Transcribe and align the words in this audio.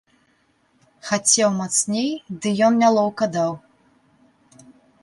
Хацеў 1.09 1.49
мацней, 1.59 2.09
ды 2.39 2.47
ён 2.69 2.73
нялоўка 2.83 3.25
даў. 3.39 3.51